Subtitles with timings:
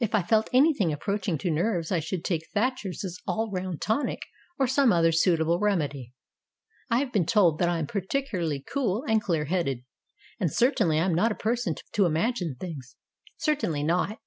[0.00, 4.22] If I felt anything approaching to nerves I should take Thatcher's All round Tonic
[4.58, 6.14] or some other suitable remedy.
[6.88, 9.84] I have been told that I am particularly cool and clear headed,
[10.40, 12.96] and certainly I am not a person to imagine things."
[13.36, 14.20] "Certainly not."